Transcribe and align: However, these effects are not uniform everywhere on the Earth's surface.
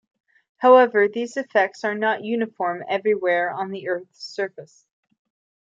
However, 0.57 1.07
these 1.07 1.37
effects 1.37 1.83
are 1.83 1.93
not 1.93 2.23
uniform 2.23 2.83
everywhere 2.89 3.51
on 3.51 3.69
the 3.69 3.87
Earth's 3.87 4.19
surface. 4.23 4.83